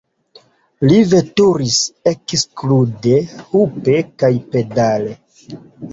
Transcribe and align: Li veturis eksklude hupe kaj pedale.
Li 0.91 0.95
veturis 1.09 1.77
eksklude 2.13 3.15
hupe 3.53 4.01
kaj 4.25 4.33
pedale. 4.57 5.15